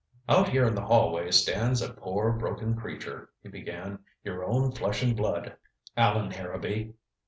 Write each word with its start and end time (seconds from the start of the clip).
"Out 0.27 0.49
here 0.49 0.65
in 0.65 0.73
the 0.73 0.83
hallway 0.87 1.29
stands 1.29 1.79
a 1.83 1.93
poor 1.93 2.31
broken 2.31 2.75
creature," 2.75 3.29
he 3.43 3.49
began. 3.49 3.99
"Your 4.23 4.43
own 4.43 4.71
flesh 4.71 5.03
and 5.03 5.15
blood, 5.15 5.55
Allan 5.95 6.31
Harrowby." 6.31 6.95